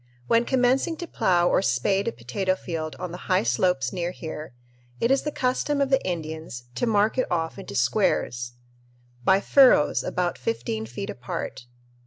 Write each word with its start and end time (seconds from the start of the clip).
When 0.25 0.45
commencing 0.45 0.97
to 0.97 1.05
plough 1.07 1.47
or 1.47 1.61
spade 1.61 2.07
a 2.07 2.11
potato 2.11 2.55
field 2.55 2.95
on 2.97 3.11
the 3.11 3.27
high 3.29 3.43
slopes 3.43 3.93
near 3.93 4.09
here, 4.09 4.51
it 4.99 5.11
is 5.11 5.21
the 5.21 5.31
custom 5.31 5.79
of 5.79 5.91
the 5.91 6.03
Indians 6.03 6.63
to 6.73 6.87
mark 6.87 7.19
it 7.19 7.27
off 7.31 7.59
into 7.59 7.75
squares, 7.75 8.53
by 9.23 9.39
"furrows" 9.39 10.03
about 10.03 10.39
fifteen 10.39 10.87
feet 10.87 11.11
apart. 11.11 11.67